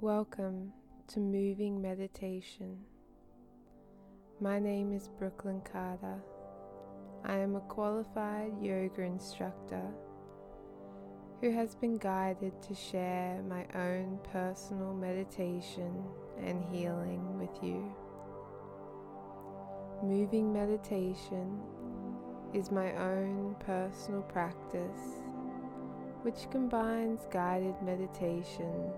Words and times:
Welcome 0.00 0.72
to 1.08 1.18
Moving 1.18 1.82
Meditation. 1.82 2.78
My 4.40 4.60
name 4.60 4.92
is 4.92 5.08
Brooklyn 5.18 5.60
Carter. 5.72 6.22
I 7.24 7.38
am 7.38 7.56
a 7.56 7.60
qualified 7.62 8.52
yoga 8.62 9.02
instructor 9.02 9.82
who 11.40 11.50
has 11.50 11.74
been 11.74 11.96
guided 11.96 12.62
to 12.62 12.76
share 12.76 13.42
my 13.48 13.66
own 13.74 14.20
personal 14.32 14.94
meditation 14.94 16.04
and 16.40 16.62
healing 16.70 17.36
with 17.36 17.60
you. 17.60 17.92
Moving 20.04 20.52
meditation 20.52 21.58
is 22.54 22.70
my 22.70 22.92
own 22.98 23.56
personal 23.66 24.22
practice 24.22 25.24
which 26.22 26.48
combines 26.52 27.26
guided 27.32 27.74
meditation 27.82 28.92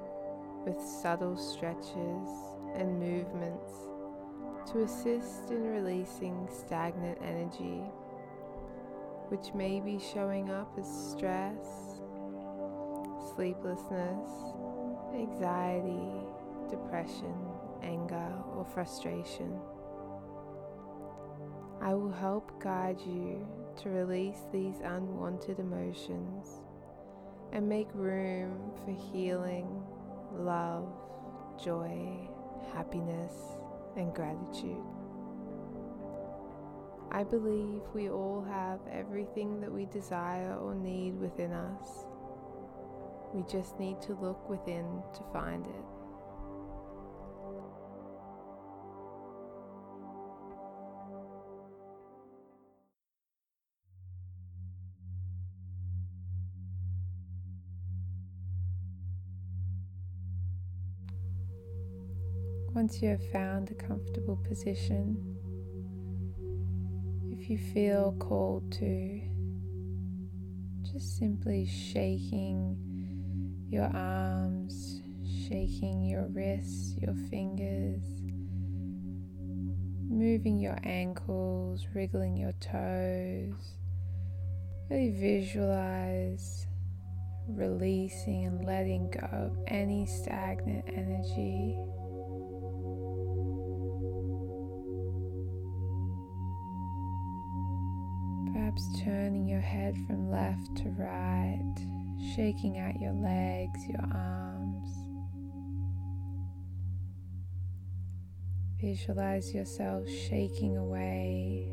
with 0.65 0.81
subtle 0.81 1.37
stretches 1.37 2.29
and 2.75 2.99
movements 2.99 3.73
to 4.71 4.83
assist 4.83 5.51
in 5.51 5.63
releasing 5.63 6.49
stagnant 6.49 7.19
energy, 7.23 7.83
which 9.29 9.55
may 9.55 9.81
be 9.81 9.99
showing 9.99 10.51
up 10.51 10.73
as 10.79 10.87
stress, 10.87 12.01
sleeplessness, 13.35 14.31
anxiety, 15.15 16.27
depression, 16.69 17.35
anger, 17.83 18.33
or 18.55 18.65
frustration. 18.65 19.59
I 21.81 21.95
will 21.95 22.13
help 22.13 22.63
guide 22.63 23.01
you 23.01 23.47
to 23.83 23.89
release 23.89 24.43
these 24.53 24.81
unwanted 24.85 25.59
emotions 25.59 26.61
and 27.53 27.69
make 27.69 27.89
room 27.95 28.71
for 28.85 28.93
healing 29.13 29.80
love, 30.41 30.89
joy, 31.63 32.29
happiness, 32.73 33.33
and 33.97 34.15
gratitude. 34.15 34.83
I 37.13 37.25
believe 37.25 37.83
we 37.93 38.09
all 38.09 38.45
have 38.49 38.81
everything 38.91 39.61
that 39.61 39.73
we 39.73 39.87
desire 39.87 40.57
or 40.57 40.75
need 40.75 41.19
within 41.21 41.53
us. 41.53 42.07
We 43.35 43.43
just 43.51 43.79
need 43.79 44.01
to 44.03 44.15
look 44.15 44.49
within 44.49 45.03
to 45.15 45.23
find 45.33 45.67
it. 45.67 46.00
Once 62.81 63.03
you 63.03 63.11
have 63.11 63.31
found 63.31 63.71
a 63.71 63.75
comfortable 63.75 64.37
position, 64.49 65.15
if 67.31 67.51
you 67.51 67.59
feel 67.59 68.17
called 68.19 68.73
to, 68.73 69.21
just 70.91 71.19
simply 71.19 71.67
shaking 71.67 72.75
your 73.69 73.85
arms, 73.95 75.03
shaking 75.47 76.03
your 76.07 76.27
wrists, 76.29 76.97
your 77.03 77.15
fingers, 77.29 78.03
moving 80.09 80.59
your 80.59 80.79
ankles, 80.83 81.87
wriggling 81.95 82.35
your 82.35 82.53
toes. 82.63 83.75
Really 84.89 85.11
visualize 85.11 86.67
releasing 87.47 88.47
and 88.47 88.65
letting 88.65 89.11
go 89.11 89.27
of 89.33 89.59
any 89.67 90.07
stagnant 90.07 90.85
energy. 90.89 91.77
Perhaps 98.71 99.03
turning 99.03 99.49
your 99.49 99.61
head 99.61 99.97
from 100.07 100.31
left 100.31 100.77
to 100.77 100.91
right, 100.91 101.75
shaking 102.37 102.79
out 102.79 103.01
your 103.01 103.11
legs, 103.15 103.81
your 103.89 104.01
arms. 104.15 104.89
Visualize 108.81 109.53
yourself 109.53 110.09
shaking 110.09 110.77
away 110.77 111.69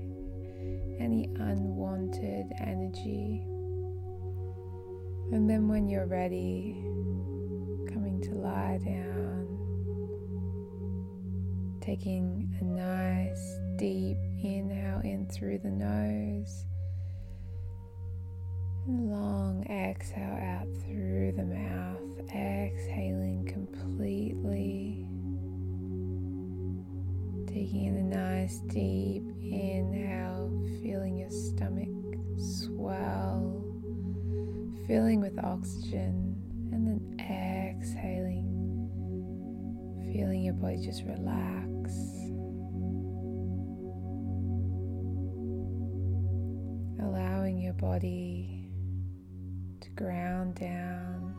any 1.00 1.30
unwanted 1.36 2.48
energy. 2.60 3.44
And 5.32 5.48
then, 5.48 5.68
when 5.68 5.88
you're 5.88 6.08
ready, 6.08 6.82
coming 7.94 8.20
to 8.24 8.34
lie 8.34 8.80
down, 8.84 9.46
taking 11.80 12.58
a 12.60 12.64
nice 12.64 13.60
deep 13.78 14.18
inhale 14.42 15.02
in 15.04 15.28
through 15.28 15.60
the 15.60 15.70
nose 15.70 16.67
long 18.88 19.66
exhale 19.70 20.40
out 20.42 20.68
through 20.86 21.34
the 21.34 21.44
mouth, 21.44 22.20
exhaling 22.34 23.46
completely. 23.46 25.06
Taking 27.48 27.86
in 27.86 27.98
a 27.98 28.04
nice 28.04 28.60
deep 28.68 29.24
inhale, 29.42 30.50
feeling 30.82 31.18
your 31.18 31.30
stomach 31.30 31.90
swell, 32.38 33.62
filling 34.88 35.20
with 35.20 35.38
oxygen, 35.44 36.36
and 36.72 36.88
then 36.88 37.20
exhaling, 37.20 38.46
feeling 40.14 40.44
your 40.44 40.54
body 40.54 40.78
just 40.78 41.04
relax. 41.04 41.92
Allowing 47.00 47.60
your 47.60 47.74
body 47.74 48.57
ground 49.98 50.54
down 50.56 51.34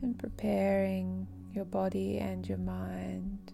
and 0.00 0.16
preparing 0.16 1.26
your 1.52 1.64
body 1.64 2.18
and 2.18 2.48
your 2.48 2.58
mind 2.58 3.52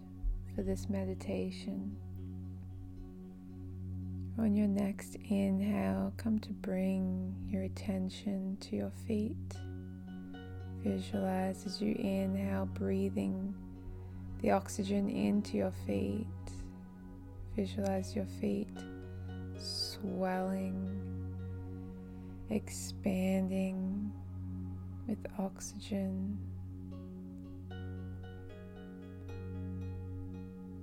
for 0.55 0.61
this 0.61 0.87
meditation. 0.87 1.97
On 4.37 4.53
your 4.53 4.67
next 4.67 5.15
inhale, 5.29 6.13
come 6.17 6.37
to 6.39 6.53
bring 6.53 7.33
your 7.49 7.63
attention 7.63 8.57
to 8.61 8.75
your 8.75 8.91
feet. 9.07 9.35
Visualize 10.83 11.65
as 11.65 11.81
you 11.81 11.95
inhale, 11.95 12.67
breathing 12.67 13.55
the 14.41 14.51
oxygen 14.51 15.09
into 15.09 15.57
your 15.57 15.73
feet. 15.87 16.27
Visualize 17.55 18.15
your 18.15 18.25
feet 18.39 18.69
swelling, 19.95 21.01
expanding 22.49 24.11
with 25.07 25.19
oxygen. 25.39 26.37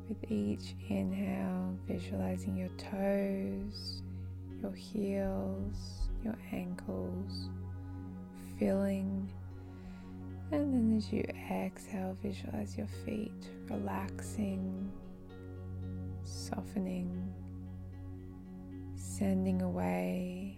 With 0.08 0.30
each 0.30 0.74
inhale, 0.88 1.76
visualizing 1.88 2.56
your 2.56 2.68
toes, 2.76 4.02
your 4.60 4.72
heels, 4.72 6.08
your 6.22 6.36
ankles 6.52 7.48
filling. 8.58 9.30
And 10.50 10.74
then 10.74 10.96
as 10.98 11.10
you 11.10 11.24
exhale, 11.50 12.16
visualize 12.22 12.76
your 12.76 12.88
feet 13.06 13.32
relaxing, 13.70 14.92
softening 16.22 17.32
sending 19.18 19.60
away 19.60 20.56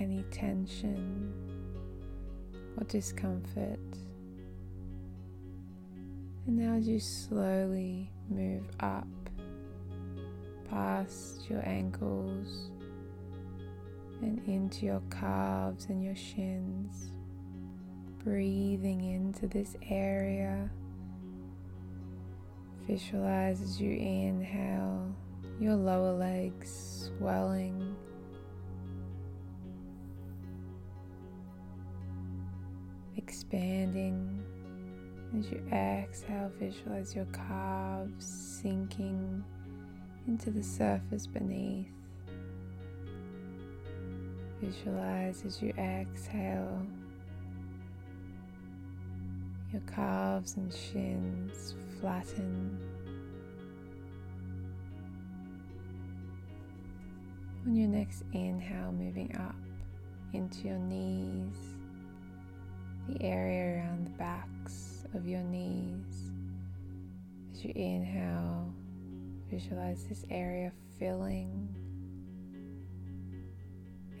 any 0.00 0.24
tension 0.30 1.32
or 2.76 2.84
discomfort. 2.84 3.78
And 6.46 6.56
now, 6.56 6.74
as 6.74 6.88
you 6.88 6.98
slowly 6.98 8.10
move 8.28 8.64
up 8.80 9.06
past 10.68 11.48
your 11.48 11.66
ankles 11.66 12.70
and 14.22 14.42
into 14.48 14.86
your 14.86 15.02
calves 15.10 15.86
and 15.86 16.02
your 16.02 16.16
shins, 16.16 17.10
breathing 18.24 19.04
into 19.04 19.46
this 19.46 19.76
area. 19.88 20.68
Visualize 22.88 23.62
as 23.62 23.80
you 23.80 23.92
inhale 23.92 25.14
your 25.60 25.76
lower 25.76 26.12
legs 26.12 27.10
swelling. 27.18 27.83
Expanding 33.34 34.44
as 35.36 35.50
you 35.50 35.60
exhale, 35.72 36.52
visualize 36.60 37.16
your 37.16 37.26
calves 37.32 38.24
sinking 38.24 39.42
into 40.28 40.52
the 40.52 40.62
surface 40.62 41.26
beneath. 41.26 41.90
Visualize 44.62 45.42
as 45.44 45.60
you 45.60 45.70
exhale 45.70 46.86
Your 49.72 49.82
calves 49.92 50.54
and 50.56 50.72
shins 50.72 51.74
flatten. 52.00 52.78
On 57.66 57.74
your 57.74 57.88
next 57.88 58.22
inhale, 58.32 58.92
moving 58.92 59.34
up 59.36 59.56
into 60.32 60.68
your 60.68 60.78
knees, 60.78 61.73
the 63.08 63.22
area 63.22 63.78
around 63.78 64.06
the 64.06 64.10
backs 64.18 65.04
of 65.14 65.26
your 65.26 65.42
knees. 65.42 66.30
As 67.52 67.64
you 67.64 67.72
inhale, 67.74 68.74
visualize 69.50 70.04
this 70.04 70.24
area 70.30 70.72
filling, 70.98 71.68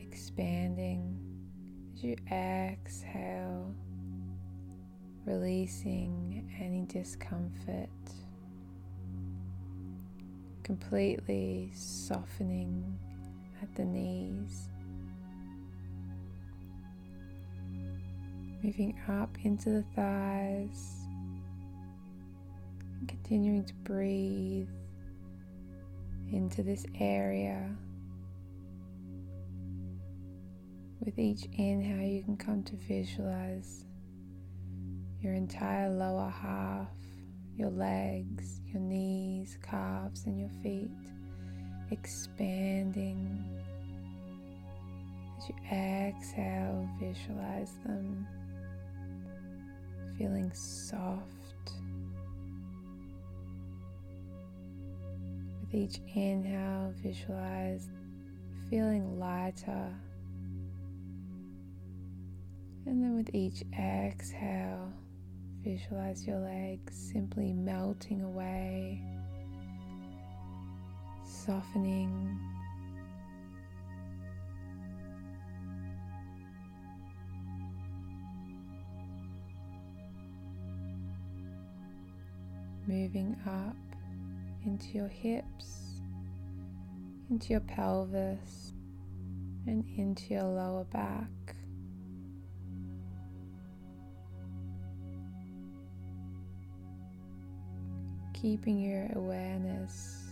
expanding. 0.00 1.18
As 1.94 2.04
you 2.04 2.16
exhale, 2.30 3.74
releasing 5.24 6.52
any 6.60 6.82
discomfort, 6.82 7.88
completely 10.62 11.70
softening 11.74 12.98
at 13.62 13.74
the 13.74 13.84
knees. 13.84 14.68
Moving 18.64 18.98
up 19.10 19.36
into 19.42 19.68
the 19.68 19.84
thighs 19.94 21.06
and 22.98 23.06
continuing 23.06 23.62
to 23.66 23.74
breathe 23.84 24.70
into 26.32 26.62
this 26.62 26.86
area. 26.98 27.76
With 30.98 31.18
each 31.18 31.44
inhale, 31.58 32.08
you 32.08 32.22
can 32.22 32.38
come 32.38 32.62
to 32.62 32.76
visualize 32.76 33.84
your 35.20 35.34
entire 35.34 35.90
lower 35.90 36.30
half, 36.30 36.88
your 37.58 37.68
legs, 37.68 38.62
your 38.72 38.80
knees, 38.80 39.58
calves, 39.62 40.24
and 40.24 40.40
your 40.40 40.50
feet 40.62 40.90
expanding. 41.90 43.44
As 45.36 45.50
you 45.50 45.54
exhale, 45.70 46.88
visualize 46.98 47.74
them 47.84 48.26
feeling 50.18 50.52
soft. 50.52 51.22
With 55.60 55.74
each 55.74 56.00
inhale, 56.14 56.92
visualize 57.02 57.88
feeling 58.70 59.18
lighter. 59.18 59.94
And 62.86 63.02
then 63.02 63.16
with 63.16 63.34
each 63.34 63.62
exhale, 63.78 64.92
Visualize 65.64 66.26
your 66.26 66.40
legs 66.40 66.92
simply 66.94 67.54
melting 67.54 68.20
away, 68.20 69.02
softening. 71.24 72.38
Moving 82.94 83.36
up 83.44 83.76
into 84.64 84.86
your 84.92 85.08
hips, 85.08 85.98
into 87.28 87.48
your 87.48 87.60
pelvis, 87.60 88.72
and 89.66 89.84
into 89.96 90.34
your 90.34 90.44
lower 90.44 90.84
back. 90.84 91.28
keeping 98.32 98.78
your 98.78 99.08
awareness 99.14 100.26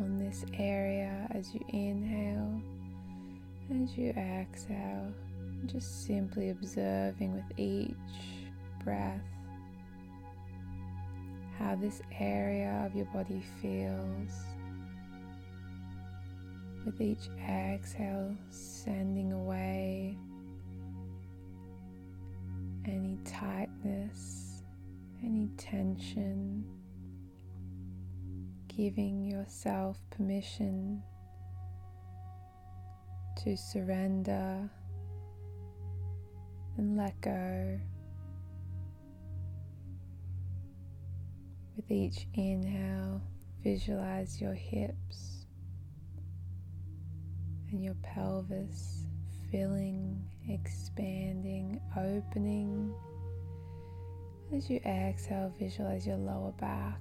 on 0.00 0.18
this 0.18 0.44
area 0.58 1.26
as 1.30 1.54
you 1.54 1.60
inhale, 1.68 2.60
as 3.80 3.96
you 3.96 4.10
exhale, 4.10 5.10
just 5.66 6.04
simply 6.04 6.50
observing 6.50 7.32
with 7.32 7.58
each 7.58 7.94
breath 8.84 9.33
how 11.64 11.74
this 11.74 12.02
area 12.20 12.82
of 12.84 12.94
your 12.94 13.06
body 13.06 13.42
feels. 13.62 14.44
With 16.84 17.00
each 17.00 17.30
exhale, 17.48 18.36
sending 18.50 19.32
away 19.32 20.18
any 22.84 23.16
tightness, 23.24 24.62
any 25.22 25.48
tension 25.56 26.66
giving 28.68 29.24
yourself 29.24 29.98
permission 30.10 31.02
to 33.42 33.56
surrender 33.56 34.68
and 36.76 36.96
let 36.98 37.18
go. 37.22 37.80
With 41.76 41.90
each 41.90 42.26
inhale, 42.34 43.20
visualize 43.62 44.40
your 44.40 44.54
hips 44.54 45.46
and 47.70 47.82
your 47.84 47.96
pelvis 48.02 49.06
filling, 49.50 50.24
expanding, 50.48 51.80
opening. 51.96 52.94
As 54.54 54.70
you 54.70 54.80
exhale, 54.86 55.52
visualize 55.58 56.06
your 56.06 56.16
lower 56.16 56.52
back 56.52 57.00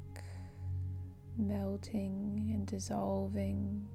melting 1.37 2.51
and 2.53 2.67
dissolving. 2.67 3.87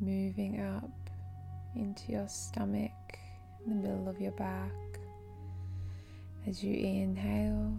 Moving 0.00 0.60
up 0.60 1.10
into 1.76 2.12
your 2.12 2.28
stomach, 2.28 2.90
the 3.66 3.74
middle 3.74 4.08
of 4.08 4.20
your 4.20 4.32
back. 4.32 4.72
As 6.46 6.62
you 6.62 6.74
inhale, 6.74 7.72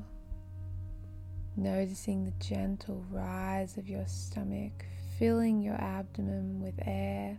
noticing 1.55 2.23
the 2.23 2.33
gentle 2.39 3.05
rise 3.11 3.77
of 3.77 3.89
your 3.89 4.05
stomach, 4.07 4.85
filling 5.19 5.61
your 5.61 5.75
abdomen 5.75 6.61
with 6.61 6.75
air. 6.85 7.37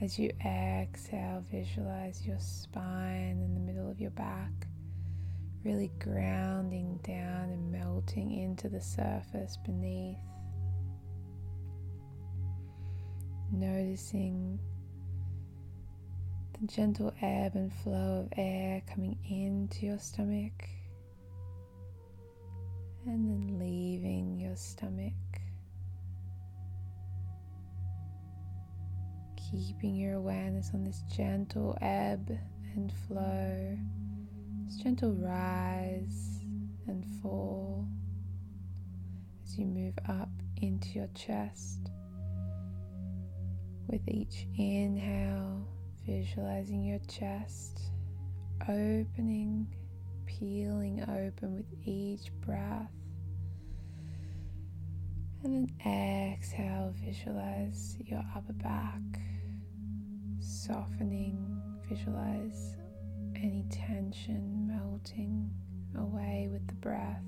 As 0.00 0.18
you 0.18 0.30
exhale, 0.44 1.44
visualize 1.50 2.24
your 2.24 2.38
spine 2.38 3.42
in 3.42 3.54
the 3.54 3.60
middle 3.60 3.90
of 3.90 4.00
your 4.00 4.12
back, 4.12 4.52
really 5.64 5.90
grounding 5.98 7.00
down 7.02 7.50
and 7.50 7.72
melting 7.72 8.30
into 8.32 8.68
the 8.68 8.80
surface 8.80 9.58
beneath. 9.64 10.16
Noticing 13.50 14.60
the 16.60 16.66
gentle 16.66 17.12
ebb 17.22 17.54
and 17.54 17.72
flow 17.72 18.26
of 18.26 18.32
air 18.36 18.82
coming 18.92 19.16
into 19.28 19.86
your 19.86 19.98
stomach 19.98 20.68
and 23.06 23.28
then 23.28 23.58
leaving 23.58 24.38
your 24.38 24.56
stomach. 24.56 25.12
keeping 29.50 29.96
your 29.96 30.14
awareness 30.14 30.70
on 30.74 30.84
this 30.84 31.02
gentle 31.14 31.76
ebb 31.80 32.38
and 32.74 32.92
flow, 33.06 33.78
this 34.66 34.76
gentle 34.76 35.12
rise 35.14 36.40
and 36.86 37.04
fall 37.22 37.86
as 39.44 39.58
you 39.58 39.64
move 39.64 39.94
up 40.08 40.28
into 40.60 40.90
your 40.90 41.08
chest. 41.14 41.90
With 43.86 44.06
each 44.06 44.46
inhale, 44.58 45.66
visualizing 46.08 46.82
your 46.82 47.00
chest 47.00 47.80
opening, 48.62 49.66
peeling 50.24 51.02
open 51.02 51.54
with 51.54 51.66
each 51.86 52.32
breath. 52.40 52.90
And 55.44 55.68
then 55.68 56.32
exhale, 56.34 56.94
visualize 57.04 57.96
your 58.06 58.24
upper 58.34 58.54
back 58.54 59.02
softening, 60.40 61.60
visualize 61.86 62.76
any 63.36 63.66
tension 63.70 64.66
melting 64.66 65.50
away 65.98 66.48
with 66.50 66.66
the 66.68 66.74
breath. 66.74 67.22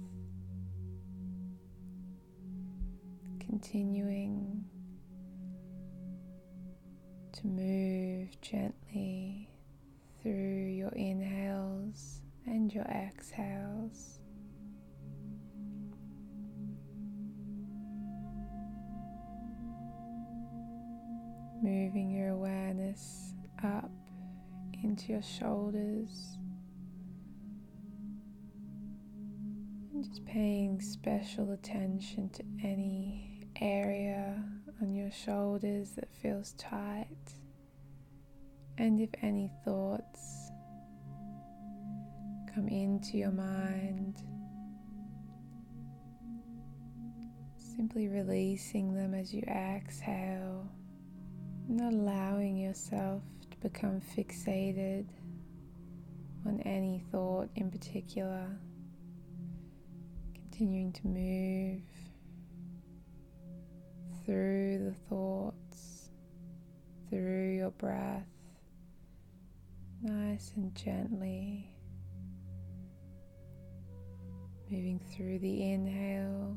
Continuing 3.41 4.65
to 7.41 7.47
move 7.47 8.29
gently 8.43 9.49
through 10.23 10.67
your 10.67 10.91
inhales 10.91 12.21
and 12.47 12.73
your 12.73 12.85
exhales. 12.85 14.19
moving 21.63 22.11
your 22.11 22.31
awareness 22.31 23.35
up 23.63 23.91
into 24.83 25.13
your 25.13 25.21
shoulders 25.21 26.39
and 29.93 30.03
just 30.03 30.25
paying 30.25 30.81
special 30.81 31.53
attention 31.53 32.31
to 32.31 32.43
any 32.65 33.30
area 33.61 34.43
on 34.81 34.95
your 34.95 35.11
shoulders 35.11 35.91
that 35.97 36.09
feels 36.15 36.53
tight. 36.53 37.35
And 38.79 39.01
if 39.01 39.11
any 39.23 39.51
thoughts 39.65 40.51
come 42.55 42.69
into 42.69 43.19
your 43.19 43.31
mind 43.31 44.17
simply 47.57 48.09
releasing 48.09 48.95
them 48.95 49.15
as 49.15 49.33
you 49.33 49.43
exhale 49.43 50.69
not 51.71 51.93
allowing 51.93 52.57
yourself 52.57 53.23
to 53.49 53.57
become 53.59 54.01
fixated 54.01 55.07
on 56.45 56.61
any 56.63 57.05
thought 57.13 57.49
in 57.55 57.71
particular, 57.71 58.59
continuing 60.35 60.93
to 60.93 61.07
move 61.07 61.83
through 64.31 64.79
the 64.79 64.95
thoughts, 65.09 66.09
through 67.09 67.57
your 67.57 67.73
breath, 67.73 68.29
nice 70.03 70.53
and 70.55 70.73
gently, 70.73 71.69
moving 74.71 75.01
through 75.01 75.41
the 75.41 75.73
inhale 75.73 76.57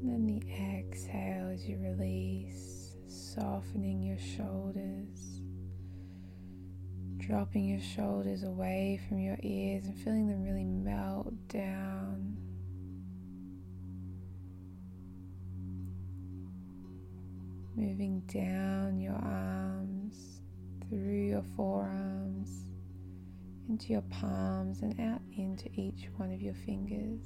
and 0.00 0.08
then 0.10 0.26
the 0.26 0.40
exhale 0.74 1.50
as 1.52 1.68
you 1.68 1.76
release 1.76 2.96
softening 3.06 4.02
your 4.02 4.18
shoulders, 4.18 5.42
dropping 7.18 7.66
your 7.66 7.82
shoulders 7.82 8.42
away 8.42 8.98
from 9.06 9.18
your 9.18 9.36
ears 9.42 9.84
and 9.84 9.98
feeling 9.98 10.28
them 10.28 10.42
really 10.42 10.64
melt 10.64 11.34
down. 11.48 12.47
Moving 17.78 18.22
down 18.26 18.98
your 18.98 19.14
arms, 19.14 20.40
through 20.88 21.28
your 21.28 21.44
forearms, 21.54 22.50
into 23.68 23.92
your 23.92 24.02
palms, 24.02 24.82
and 24.82 24.98
out 24.98 25.20
into 25.36 25.70
each 25.74 26.08
one 26.16 26.32
of 26.32 26.42
your 26.42 26.54
fingers. 26.54 27.20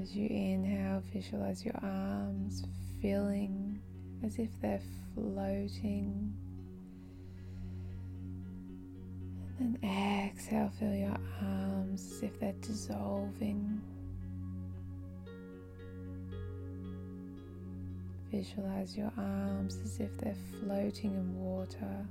As 0.00 0.16
you 0.16 0.28
inhale, 0.28 1.02
visualize 1.12 1.62
your 1.62 1.78
arms 1.82 2.64
feeling 3.02 3.78
as 4.24 4.38
if 4.38 4.48
they're 4.62 4.80
floating. 5.14 6.32
And 9.58 9.76
then 9.82 10.30
exhale, 10.30 10.72
feel 10.80 10.94
your 10.94 11.18
arms 11.42 12.12
as 12.12 12.22
if 12.22 12.40
they're 12.40 12.54
dissolving. 12.62 13.82
Visualize 18.32 18.96
your 18.96 19.12
arms 19.18 19.78
as 19.84 20.00
if 20.00 20.16
they're 20.16 20.34
floating 20.58 21.10
in 21.10 21.38
water. 21.38 22.06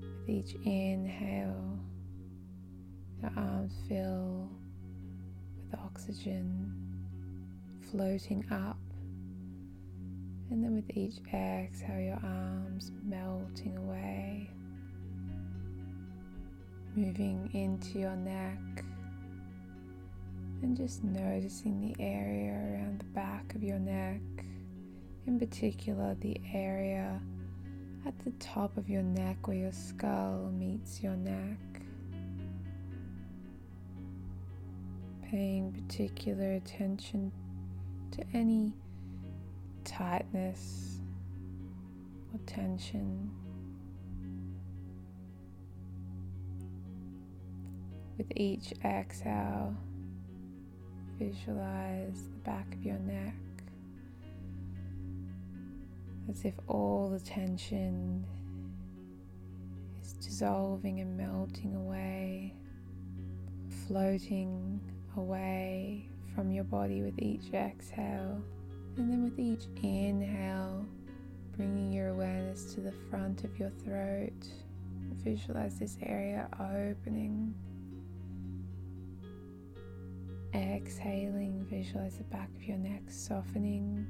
With 0.00 0.28
each 0.28 0.54
inhale, 0.64 1.78
your 3.20 3.30
arms 3.36 3.74
fill 3.86 4.48
with 5.58 5.78
oxygen 5.78 6.72
floating 7.90 8.46
up. 8.50 8.78
And 10.50 10.64
then 10.64 10.74
with 10.74 10.96
each 10.96 11.18
exhale, 11.32 12.00
your 12.00 12.20
arms 12.24 12.92
melting 13.04 13.76
away, 13.76 14.48
moving 16.96 17.50
into 17.52 17.98
your 17.98 18.16
neck, 18.16 18.84
and 20.62 20.76
just 20.76 21.02
noticing 21.02 21.80
the 21.80 22.02
area 22.02 22.52
around 22.52 23.00
the 23.00 23.04
back 23.06 23.54
of 23.54 23.62
your 23.62 23.78
neck, 23.78 24.20
in 25.26 25.38
particular, 25.38 26.14
the 26.20 26.40
area 26.52 27.20
at 28.06 28.18
the 28.24 28.30
top 28.32 28.76
of 28.76 28.88
your 28.88 29.02
neck 29.02 29.46
where 29.46 29.56
your 29.56 29.72
skull 29.72 30.50
meets 30.52 31.02
your 31.02 31.16
neck. 31.16 31.58
Paying 35.22 35.72
particular 35.72 36.54
attention 36.54 37.30
to 38.10 38.24
any 38.34 38.74
tightness 39.84 41.00
or 42.32 42.40
tension. 42.46 43.30
With 48.18 48.26
each 48.36 48.74
exhale, 48.84 49.76
visualize 51.20 52.22
the 52.32 52.38
back 52.44 52.74
of 52.74 52.82
your 52.82 52.98
neck 53.00 53.34
as 56.30 56.46
if 56.46 56.54
all 56.66 57.10
the 57.10 57.20
tension 57.20 58.24
is 60.02 60.14
dissolving 60.14 61.00
and 61.00 61.14
melting 61.16 61.74
away, 61.74 62.54
floating 63.86 64.80
away 65.18 66.08
from 66.34 66.50
your 66.50 66.64
body 66.64 67.02
with 67.02 67.18
each 67.18 67.52
exhale. 67.52 68.42
And 68.96 69.10
then 69.10 69.22
with 69.22 69.38
each 69.38 69.66
inhale, 69.82 70.86
bringing 71.54 71.92
your 71.92 72.08
awareness 72.08 72.72
to 72.74 72.80
the 72.80 72.92
front 73.10 73.44
of 73.44 73.58
your 73.58 73.70
throat. 73.84 74.46
Visualize 75.22 75.78
this 75.78 75.98
area 76.02 76.48
opening. 76.54 77.54
Exhaling, 80.54 81.66
visualize 81.70 82.16
the 82.16 82.24
back 82.24 82.48
of 82.56 82.62
your 82.64 82.78
neck 82.78 83.02
softening. 83.08 84.06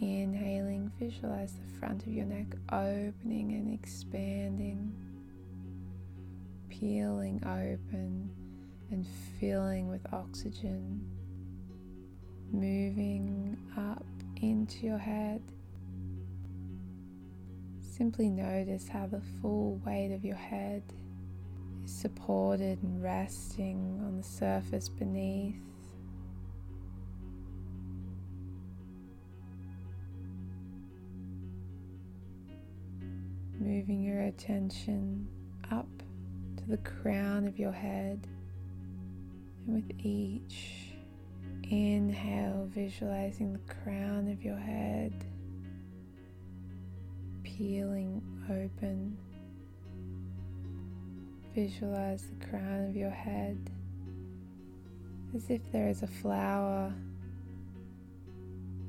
Inhaling, 0.00 0.90
visualize 0.98 1.54
the 1.54 1.78
front 1.78 2.02
of 2.02 2.12
your 2.12 2.26
neck 2.26 2.46
opening 2.70 3.52
and 3.52 3.72
expanding. 3.72 4.92
Peeling 6.68 7.40
open 7.44 8.30
and 8.90 9.06
filling 9.40 9.88
with 9.88 10.02
oxygen 10.12 11.04
moving 12.52 13.56
up 13.76 14.04
into 14.40 14.86
your 14.86 14.98
head. 14.98 15.42
Simply 17.80 18.28
notice 18.28 18.88
how 18.88 19.06
the 19.06 19.22
full 19.40 19.80
weight 19.84 20.12
of 20.12 20.24
your 20.24 20.36
head 20.36 20.82
is 21.84 21.92
supported 21.94 22.82
and 22.82 23.02
resting 23.02 24.00
on 24.04 24.16
the 24.16 24.22
surface 24.22 24.88
beneath. 24.88 25.56
Moving 33.66 34.00
your 34.00 34.20
attention 34.20 35.26
up 35.72 35.88
to 36.56 36.64
the 36.68 36.76
crown 36.76 37.48
of 37.48 37.58
your 37.58 37.72
head, 37.72 38.24
and 39.66 39.74
with 39.74 39.90
each 39.98 40.92
Inhale, 41.64 42.70
visualizing 42.72 43.52
the 43.54 43.74
crown 43.74 44.30
of 44.30 44.40
your 44.44 44.56
head 44.56 45.12
peeling 47.42 48.22
open. 48.44 49.18
Visualize 51.52 52.22
the 52.38 52.46
crown 52.46 52.88
of 52.88 52.94
your 52.94 53.10
head 53.10 53.58
as 55.34 55.50
if 55.50 55.72
there 55.72 55.88
is 55.88 56.04
a 56.04 56.06
flower 56.06 56.94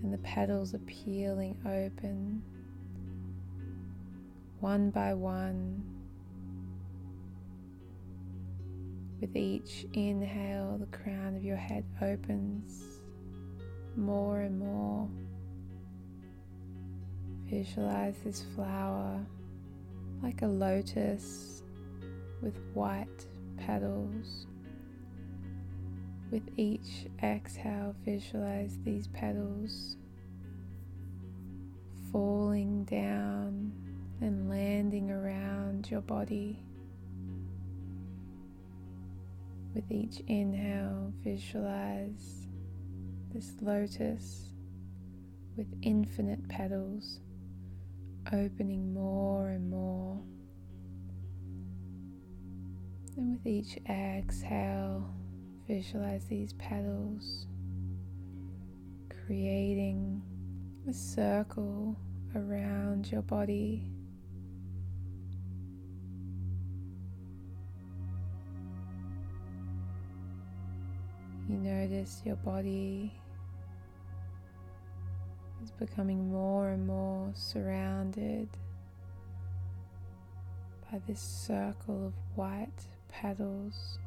and 0.04 0.14
the 0.14 0.20
petals 0.20 0.76
are 0.76 0.80
peeling 0.80 1.58
open 1.66 2.44
one 4.60 4.90
by 4.90 5.14
one 5.14 5.84
With 9.20 9.36
each 9.36 9.88
inhale, 9.94 10.78
the 10.78 10.98
crown 10.98 11.36
of 11.36 11.44
your 11.44 11.58
head 11.58 11.84
opens 12.04 12.84
more 13.96 14.42
and 14.42 14.60
more. 14.60 15.10
Visualize 17.46 18.16
this 18.24 18.44
flower 18.56 19.26
like 20.22 20.44
a 20.44 20.48
lotus 20.48 21.64
with 22.44 22.60
white 22.76 23.26
petals. 23.58 24.46
With 26.30 26.44
each 26.56 27.08
exhale, 27.24 27.96
visualize 28.06 28.78
these 28.84 29.08
petals 29.08 29.98
falling 32.12 32.84
down 32.84 33.72
and 34.22 34.50
landing 34.50 35.12
around 35.12 35.90
your 35.90 36.02
body. 36.02 36.60
With 39.74 39.92
each 39.92 40.22
inhale, 40.28 41.14
visualize 41.24 42.48
this 43.34 43.54
lotus 43.62 44.50
with 45.56 45.68
infinite 45.82 46.48
petals 46.50 47.20
opening 48.34 48.94
more 48.94 49.50
and 49.50 49.70
more. 49.70 50.20
And 53.16 53.32
with 53.32 53.46
each 53.46 53.78
exhale, 53.90 55.10
visualize 55.68 56.26
these 56.26 56.54
petals 56.54 57.48
creating 59.26 60.22
a 60.88 60.94
circle 60.94 61.98
around 62.36 63.12
your 63.12 63.22
body. 63.24 63.92
You 71.50 71.56
notice 71.56 72.22
your 72.26 72.36
body 72.36 73.10
is 75.64 75.72
becoming 75.72 76.30
more 76.30 76.68
and 76.70 76.86
more 76.86 77.32
surrounded 77.34 78.50
by 80.92 81.00
this 81.08 81.22
circle 81.22 82.08
of 82.08 82.14
white 82.36 82.88
petals. 83.08 83.98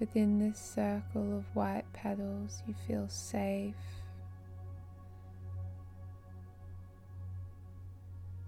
Within 0.00 0.38
this 0.38 0.58
circle 0.58 1.36
of 1.36 1.44
white 1.54 1.84
petals, 1.92 2.62
you 2.66 2.74
feel 2.86 3.08
safe. 3.10 3.74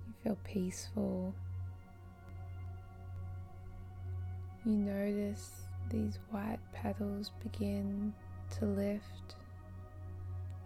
You 0.06 0.14
feel 0.24 0.38
peaceful. 0.42 1.34
You 4.64 4.72
notice 4.72 5.67
these 5.90 6.18
white 6.30 6.58
petals 6.72 7.32
begin 7.42 8.12
to 8.58 8.66
lift 8.66 9.36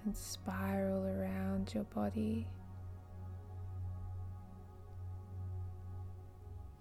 and 0.04 0.16
spiral 0.16 1.06
around 1.06 1.72
your 1.74 1.84
body. 1.84 2.46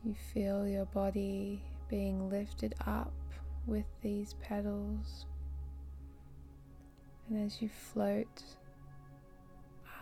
You 0.04 0.16
feel 0.34 0.68
your 0.68 0.86
body 0.86 1.62
being 1.88 2.30
lifted 2.30 2.74
up 2.88 3.14
with 3.68 3.86
these 4.02 4.34
petals, 4.42 5.28
and 7.30 7.46
as 7.46 7.62
you 7.62 7.70
float 7.70 8.44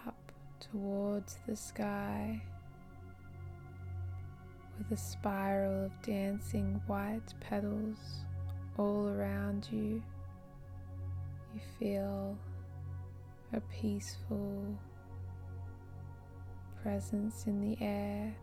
up 0.08 0.32
towards 0.62 1.40
the 1.46 1.56
sky 1.56 2.42
with 4.78 4.98
a 4.98 5.02
spiral 5.02 5.86
of 5.86 6.02
dancing 6.02 6.82
white 6.88 7.34
petals 7.42 8.24
all 8.80 9.10
around 9.10 9.68
you, 9.70 10.02
you 11.54 11.60
feel 11.78 12.38
a 13.52 13.60
peaceful 13.60 14.66
presence 16.82 17.46
in 17.46 17.60
the 17.60 17.78
air. 17.84 18.34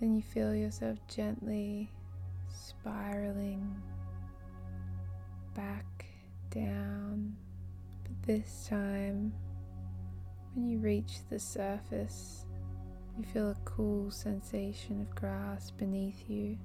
Then 0.00 0.16
you 0.16 0.22
feel 0.22 0.54
yourself 0.54 0.98
gently 1.06 1.90
spiraling 2.48 3.74
back 5.54 6.06
down. 6.50 7.36
But 8.04 8.26
this 8.26 8.66
time, 8.70 9.34
when 10.54 10.66
you 10.66 10.78
reach 10.78 11.18
the 11.28 11.38
surface, 11.38 12.46
you 13.16 13.24
feel 13.24 13.50
a 13.50 13.56
cool 13.64 14.10
sensation 14.10 15.00
of 15.00 15.14
grass 15.14 15.70
beneath 15.70 16.28
you. 16.28 16.58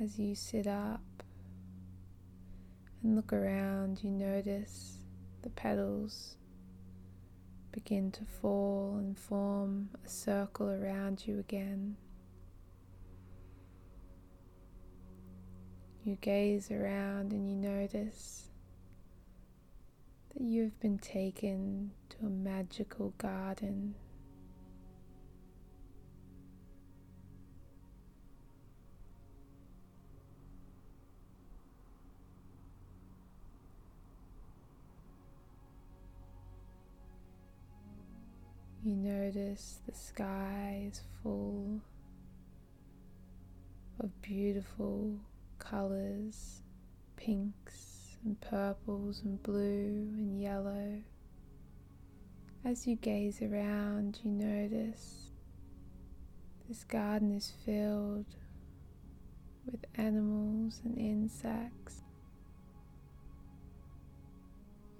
As 0.00 0.18
you 0.18 0.34
sit 0.34 0.66
up 0.66 1.02
and 3.02 3.14
look 3.16 3.32
around, 3.32 4.02
you 4.02 4.10
notice 4.10 4.98
the 5.42 5.50
petals 5.50 6.36
begin 7.72 8.10
to 8.12 8.24
fall 8.24 8.96
and 8.98 9.18
form 9.18 9.90
a 10.04 10.08
circle 10.08 10.68
around 10.68 11.26
you 11.26 11.38
again. 11.38 11.96
You 16.04 16.16
gaze 16.20 16.70
around 16.70 17.32
and 17.32 17.50
you 17.50 17.56
notice 17.56 18.47
that 20.38 20.44
you 20.44 20.62
have 20.62 20.80
been 20.80 20.98
taken 20.98 21.90
to 22.08 22.26
a 22.26 22.30
magical 22.30 23.12
garden. 23.18 23.94
You 38.84 38.94
notice 38.94 39.80
the 39.86 39.94
sky 39.94 40.88
is 40.90 41.02
full 41.22 41.80
of 44.00 44.22
beautiful 44.22 45.18
colors, 45.58 46.62
pinks 47.16 47.87
and 48.24 48.40
purples 48.40 49.22
and 49.24 49.42
blue 49.42 50.12
and 50.16 50.40
yellow. 50.40 51.02
As 52.64 52.86
you 52.86 52.96
gaze 52.96 53.40
around, 53.40 54.18
you 54.24 54.30
notice 54.30 55.30
this 56.68 56.84
garden 56.84 57.36
is 57.36 57.52
filled 57.64 58.26
with 59.64 59.84
animals 59.96 60.80
and 60.84 60.98
insects. 60.98 62.02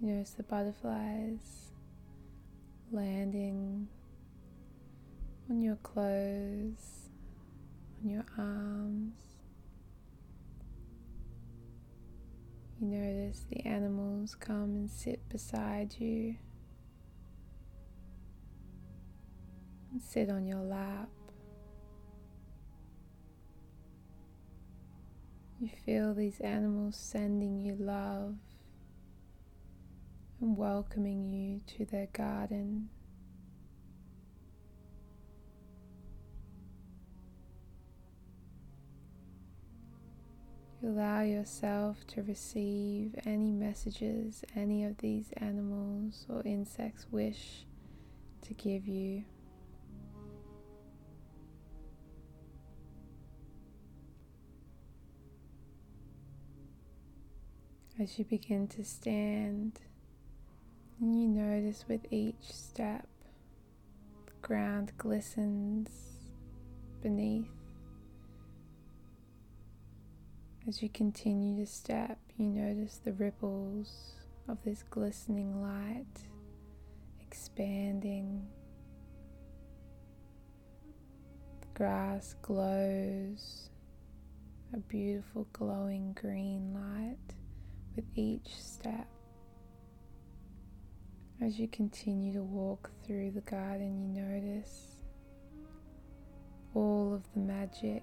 You 0.00 0.08
notice 0.12 0.30
the 0.30 0.44
butterflies 0.44 1.72
landing 2.92 3.88
on 5.50 5.60
your 5.60 5.76
clothes, 5.76 7.10
on 8.02 8.10
your 8.10 8.24
arms. 8.38 9.27
You 12.80 12.86
notice 12.86 13.44
the 13.50 13.66
animals 13.66 14.36
come 14.36 14.76
and 14.76 14.88
sit 14.88 15.28
beside 15.28 15.96
you 15.98 16.36
and 19.90 20.00
sit 20.00 20.30
on 20.30 20.46
your 20.46 20.62
lap. 20.62 21.08
You 25.60 25.70
feel 25.84 26.14
these 26.14 26.38
animals 26.38 26.96
sending 26.96 27.60
you 27.60 27.74
love 27.74 28.36
and 30.40 30.56
welcoming 30.56 31.32
you 31.32 31.62
to 31.78 31.84
their 31.84 32.06
garden. 32.12 32.90
Allow 40.88 41.20
yourself 41.20 41.98
to 42.06 42.22
receive 42.22 43.14
any 43.26 43.50
messages 43.50 44.42
any 44.56 44.84
of 44.84 44.96
these 44.98 45.26
animals 45.36 46.24
or 46.30 46.40
insects 46.46 47.06
wish 47.10 47.66
to 48.40 48.54
give 48.54 48.88
you. 48.88 49.22
As 58.00 58.18
you 58.18 58.24
begin 58.24 58.66
to 58.68 58.82
stand 58.82 59.80
and 61.00 61.20
you 61.20 61.28
notice 61.28 61.84
with 61.86 62.00
each 62.10 62.36
step, 62.40 63.06
the 64.24 64.32
ground 64.40 64.92
glistens 64.96 65.90
beneath. 67.02 67.57
As 70.68 70.82
you 70.82 70.90
continue 70.90 71.64
to 71.64 71.66
step, 71.66 72.18
you 72.36 72.44
notice 72.44 73.00
the 73.02 73.14
ripples 73.14 74.16
of 74.48 74.58
this 74.66 74.82
glistening 74.90 75.62
light 75.62 76.04
expanding. 77.22 78.46
The 81.62 81.66
grass 81.72 82.34
glows 82.42 83.70
a 84.74 84.76
beautiful 84.76 85.48
glowing 85.54 86.12
green 86.12 86.74
light 86.74 87.34
with 87.96 88.04
each 88.14 88.54
step. 88.62 89.08
As 91.40 91.58
you 91.58 91.68
continue 91.68 92.34
to 92.34 92.42
walk 92.42 92.90
through 93.06 93.30
the 93.30 93.40
garden, 93.40 94.14
you 94.14 94.22
notice 94.22 94.96
all 96.74 97.14
of 97.14 97.22
the 97.32 97.40
magic. 97.40 98.02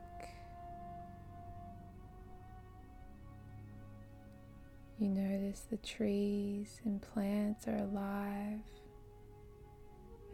You 5.06 5.12
notice 5.12 5.68
the 5.70 5.78
trees 5.78 6.82
and 6.84 7.00
plants 7.00 7.68
are 7.68 7.78
alive 7.78 8.60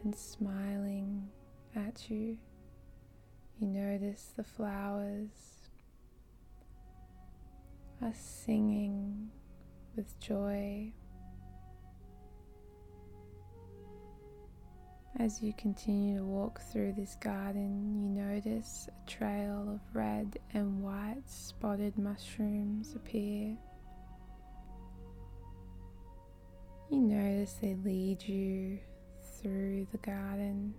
and 0.01 0.15
smiling 0.15 1.27
at 1.75 2.09
you. 2.09 2.37
You 3.59 3.67
notice 3.67 4.31
the 4.37 4.45
flowers 4.45 5.27
are 8.01 8.13
singing 8.13 9.31
with 9.97 10.17
joy. 10.21 10.93
As 15.19 15.43
you 15.43 15.51
continue 15.57 16.19
to 16.19 16.23
walk 16.23 16.61
through 16.71 16.93
this 16.93 17.17
garden, 17.19 17.93
you 18.01 18.07
notice 18.07 18.87
a 18.87 19.09
trail 19.09 19.67
of 19.67 19.81
red 19.93 20.39
and 20.53 20.81
white 20.81 21.23
spotted 21.25 21.97
mushrooms 21.97 22.95
appear. 22.95 23.57
You 26.91 26.99
notice 26.99 27.53
they 27.53 27.75
lead 27.85 28.21
you 28.21 28.77
through 29.41 29.87
the 29.93 29.97
garden 29.99 30.73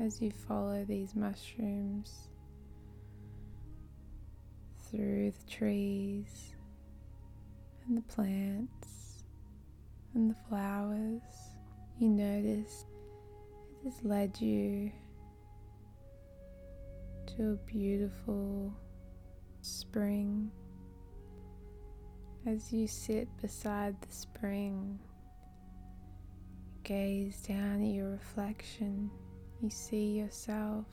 as 0.00 0.22
you 0.22 0.30
follow 0.30 0.84
these 0.84 1.16
mushrooms 1.16 2.28
through 4.88 5.32
the 5.32 5.50
trees 5.50 6.54
and 7.88 7.98
the 7.98 8.02
plants 8.02 9.24
and 10.14 10.30
the 10.30 10.36
flowers, 10.48 11.20
you 11.98 12.08
notice 12.08 12.86
it 13.84 13.90
has 13.90 14.04
led 14.04 14.40
you 14.40 14.92
to 17.26 17.50
a 17.54 17.56
beautiful 17.66 18.72
spring. 19.62 20.52
As 22.46 22.70
you 22.74 22.86
sit 22.86 23.26
beside 23.40 23.98
the 24.02 24.12
spring, 24.12 24.98
gaze 26.82 27.40
down 27.40 27.80
at 27.80 27.94
your 27.94 28.10
reflection, 28.10 29.10
you 29.62 29.70
see 29.70 30.18
yourself 30.18 30.84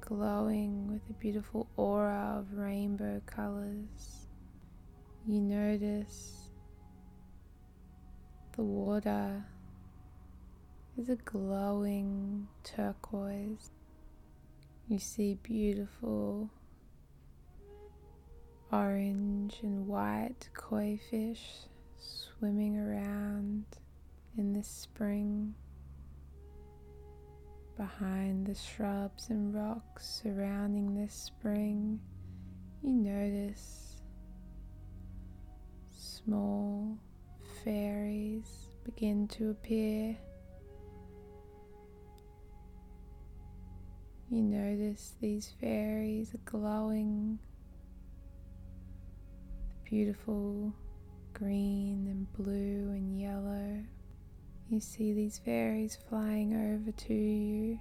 glowing 0.00 0.90
with 0.90 1.02
a 1.10 1.12
beautiful 1.20 1.68
aura 1.76 2.36
of 2.38 2.56
rainbow 2.56 3.20
colors. 3.26 4.28
You 5.26 5.40
notice 5.42 6.48
the 8.56 8.62
water 8.62 9.44
is 10.96 11.10
a 11.10 11.16
glowing 11.16 12.48
turquoise. 12.62 13.70
You 14.88 14.98
see 14.98 15.34
beautiful 15.42 16.48
orange 18.74 19.60
and 19.62 19.86
white 19.86 20.48
koi 20.52 20.98
fish 21.08 21.60
swimming 21.96 22.76
around 22.76 23.64
in 24.36 24.52
the 24.52 24.62
spring 24.64 25.54
behind 27.76 28.44
the 28.44 28.54
shrubs 28.54 29.30
and 29.30 29.54
rocks 29.54 30.20
surrounding 30.22 30.92
this 30.92 31.14
spring, 31.14 32.00
you 32.82 32.92
notice 32.92 34.00
small 35.96 36.98
fairies 37.62 38.70
begin 38.84 39.28
to 39.28 39.50
appear. 39.50 40.16
You 44.30 44.42
notice 44.42 45.14
these 45.20 45.52
fairies 45.60 46.34
are 46.34 46.50
glowing 46.50 47.38
beautiful 49.84 50.72
green 51.34 52.06
and 52.08 52.32
blue 52.32 52.90
and 52.90 53.20
yellow. 53.20 53.84
You 54.70 54.80
see 54.80 55.12
these 55.12 55.38
fairies 55.38 55.98
flying 56.08 56.54
over 56.54 56.90
to 56.90 57.14
you 57.14 57.78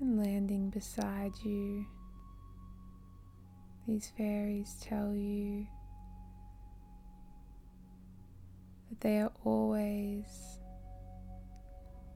and 0.00 0.22
landing 0.22 0.70
beside 0.70 1.32
you. 1.44 1.84
These 3.88 4.12
fairies 4.16 4.76
tell 4.80 5.12
you 5.12 5.66
that 8.90 9.00
they 9.00 9.18
are 9.20 9.32
always 9.44 10.60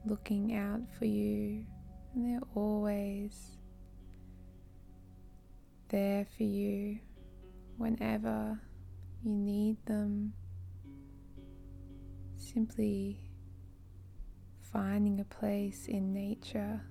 looking 0.05 0.55
out 0.55 0.81
for 0.97 1.05
you 1.05 1.65
and 2.15 2.25
they're 2.25 2.47
always 2.55 3.56
there 5.89 6.25
for 6.35 6.43
you 6.43 6.99
whenever 7.77 8.59
you 9.23 9.31
need 9.31 9.77
them 9.85 10.33
simply 12.35 13.19
finding 14.71 15.19
a 15.19 15.25
place 15.25 15.87
in 15.87 16.13
nature 16.13 16.81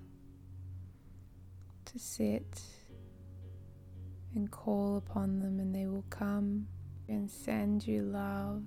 to 1.85 1.99
sit 1.99 2.61
and 4.35 4.51
call 4.51 4.97
upon 4.97 5.39
them, 5.39 5.59
and 5.59 5.73
they 5.73 5.87
will 5.87 6.05
come 6.09 6.67
and 7.07 7.29
send 7.29 7.85
you 7.87 8.03
love. 8.03 8.63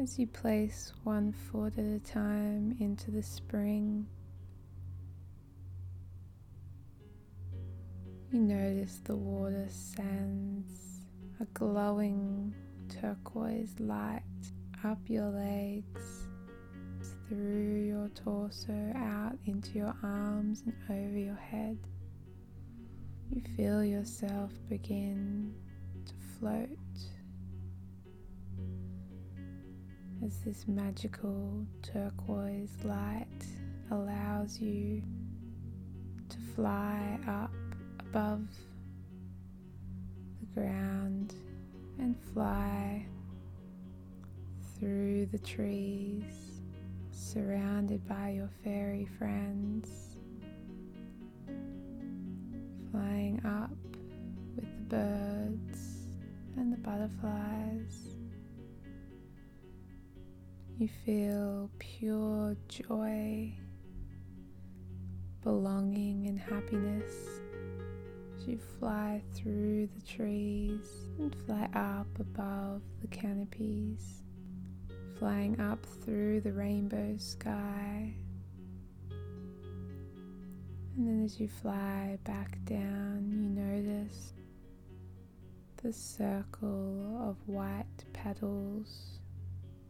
As 0.00 0.18
you 0.18 0.26
place 0.26 0.92
one 1.04 1.32
foot 1.32 1.78
at 1.78 1.84
a 1.84 1.98
time 2.00 2.76
into 2.80 3.10
the 3.10 3.22
spring, 3.22 4.06
you 8.32 8.40
notice 8.40 9.00
the 9.04 9.14
water 9.14 9.66
sends 9.68 11.00
a 11.40 11.44
glowing 11.54 12.52
turquoise 12.88 13.74
light 13.78 14.22
up 14.84 14.98
your 15.06 15.28
legs, 15.30 16.28
through 17.28 17.84
your 17.86 18.08
torso, 18.10 18.92
out 18.96 19.36
into 19.46 19.78
your 19.78 19.94
arms 20.02 20.62
and 20.66 20.74
over 20.90 21.18
your 21.18 21.36
head. 21.36 21.78
You 23.30 23.42
feel 23.56 23.84
yourself 23.84 24.52
begin 24.68 25.54
to 26.04 26.14
float 26.38 26.68
as 30.24 30.38
this 30.44 30.66
magical 30.66 31.66
turquoise 31.82 32.76
light 32.84 33.26
allows 33.90 34.60
you 34.60 35.02
to 36.28 36.36
fly 36.54 37.18
up 37.28 37.50
above 38.16 38.48
the 40.40 40.46
ground 40.58 41.34
and 41.98 42.16
fly 42.32 43.04
through 44.78 45.26
the 45.26 45.38
trees, 45.38 46.62
surrounded 47.10 48.08
by 48.08 48.30
your 48.30 48.48
fairy 48.64 49.06
friends, 49.18 50.16
flying 52.90 53.38
up 53.44 53.76
with 54.54 54.64
the 54.64 54.96
birds 54.96 55.78
and 56.56 56.72
the 56.72 56.78
butterflies. 56.78 58.16
You 60.78 60.88
feel 61.04 61.70
pure 61.78 62.56
joy, 62.68 63.52
belonging, 65.42 66.28
and 66.28 66.40
happiness 66.40 67.42
you 68.46 68.58
fly 68.78 69.20
through 69.34 69.88
the 69.94 70.02
trees 70.06 71.08
and 71.18 71.34
fly 71.46 71.68
up 71.74 72.06
above 72.20 72.82
the 73.00 73.08
canopies, 73.08 74.22
flying 75.18 75.60
up 75.60 75.84
through 76.04 76.40
the 76.40 76.52
rainbow 76.52 77.16
sky. 77.18 78.14
And 80.96 81.06
then 81.08 81.24
as 81.24 81.40
you 81.40 81.48
fly 81.48 82.18
back 82.24 82.58
down, 82.64 83.26
you 83.30 83.62
notice 83.62 84.32
the 85.82 85.92
circle 85.92 87.28
of 87.28 87.36
white 87.46 87.84
petals 88.12 89.18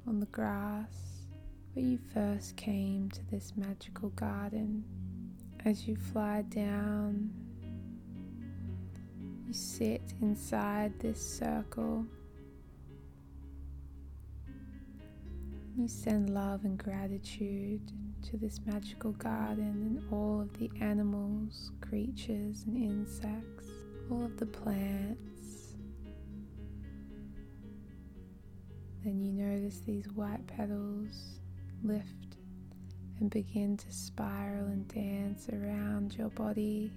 on 0.06 0.18
the 0.18 0.26
grass 0.26 1.26
where 1.74 1.84
you 1.84 1.98
first 2.14 2.56
came 2.56 3.10
to 3.10 3.24
this 3.30 3.52
magical 3.56 4.08
garden. 4.10 4.84
As 5.64 5.86
you 5.86 5.96
fly 5.96 6.42
down 6.42 7.45
you 9.46 9.52
sit 9.52 10.02
inside 10.20 10.92
this 10.98 11.20
circle. 11.20 12.04
You 15.78 15.86
send 15.86 16.30
love 16.30 16.64
and 16.64 16.76
gratitude 16.76 17.92
to 18.30 18.36
this 18.38 18.60
magical 18.66 19.12
garden 19.12 20.00
and 20.00 20.12
all 20.12 20.40
of 20.40 20.58
the 20.58 20.68
animals, 20.80 21.70
creatures, 21.80 22.64
and 22.66 22.76
insects, 22.76 23.68
all 24.10 24.24
of 24.24 24.36
the 24.36 24.46
plants. 24.46 25.74
Then 29.04 29.20
you 29.20 29.30
notice 29.30 29.80
these 29.80 30.08
white 30.08 30.44
petals 30.48 31.38
lift 31.84 32.38
and 33.20 33.30
begin 33.30 33.76
to 33.76 33.92
spiral 33.92 34.66
and 34.66 34.88
dance 34.88 35.48
around 35.50 36.14
your 36.14 36.30
body 36.30 36.90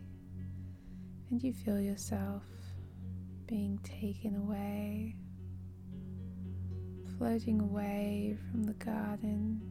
and 1.30 1.44
you 1.44 1.54
feel 1.54 1.80
yourself 1.80 2.44
being 3.46 3.80
taken 3.84 4.36
away, 4.36 5.16
floating 7.18 7.60
away 7.62 8.36
from 8.50 8.64
the 8.64 8.74
garden. 8.74 9.62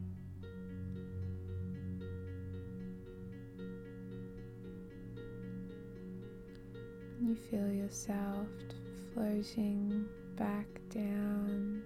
You 7.21 7.35
feel 7.35 7.69
yourself 7.69 8.47
floating 9.13 10.05
back 10.37 10.67
down 10.89 11.81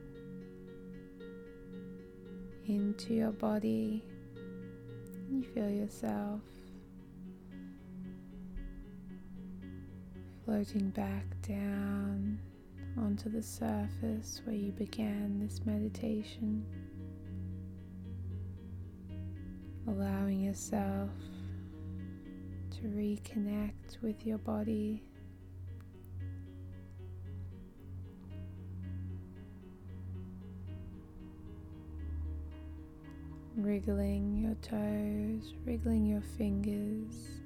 into 2.68 3.16
your 3.16 3.32
body. 3.32 4.04
You 5.32 5.44
feel 5.44 5.70
yourself 5.70 6.42
floating 10.46 10.90
back 10.90 11.26
down 11.48 12.38
onto 12.98 13.30
the 13.30 13.42
surface 13.42 14.42
where 14.44 14.56
you 14.56 14.72
began 14.74 15.40
this 15.40 15.62
meditation, 15.66 16.66
allowing 19.88 20.42
yourself 20.42 21.10
to 22.72 22.82
reconnect 22.90 24.02
with 24.02 24.26
your 24.26 24.38
body. 24.40 25.02
Wriggling 33.56 34.36
your 34.36 34.56
toes, 34.56 35.54
wriggling 35.64 36.06
your 36.06 36.24
fingers. 36.38 37.43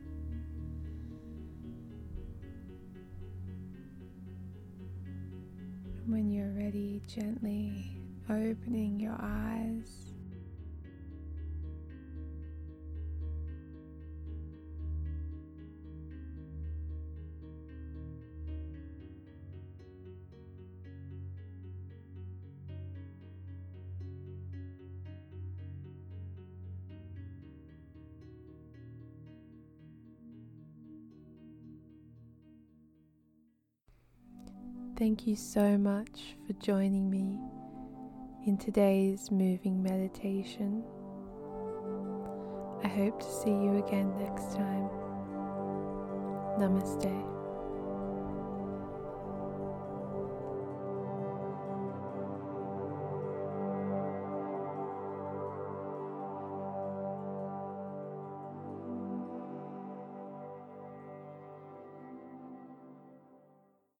When 6.77 7.01
gently 7.07 7.97
opening 8.29 8.99
your 8.99 9.17
eyes. 9.19 10.06
Thank 34.97 35.27
you 35.27 35.35
so 35.35 35.77
much 35.77 36.35
for 36.47 36.53
joining 36.53 37.07
me 37.07 37.37
in 38.47 38.57
today's 38.57 39.29
moving 39.29 39.83
meditation. 39.83 40.83
I 42.83 42.87
hope 42.87 43.19
to 43.19 43.31
see 43.31 43.51
you 43.51 43.85
again 43.85 44.11
next 44.17 44.55
time. 44.55 44.89
Namaste. 46.57 47.36